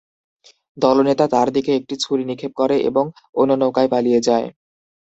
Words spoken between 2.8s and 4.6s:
এবং অন্য নৌকায় পালিয়ে যায়।